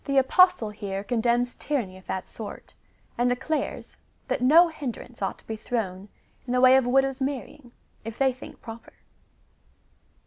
[0.17, 2.73] Apostle here condemns tyranny of tliat sort,
[3.19, 3.97] and declares,
[4.29, 6.09] that no hinderance ought to be thrown
[6.47, 7.71] in the way of widows' marrying,
[8.03, 8.93] if they think proper.